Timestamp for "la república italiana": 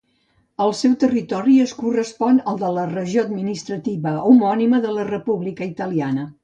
5.01-6.31